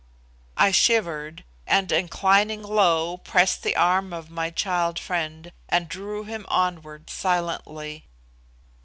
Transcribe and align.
I 0.57 0.71
shivered, 0.71 1.43
and, 1.67 1.91
inclining 1.91 2.63
low, 2.63 3.17
pressed 3.17 3.61
the 3.61 3.75
arm 3.75 4.13
of 4.13 4.31
my 4.31 4.49
child 4.49 4.97
friend, 4.97 5.51
and 5.69 5.87
drew 5.87 6.23
him 6.23 6.47
onward 6.49 7.07
silently. 7.11 8.05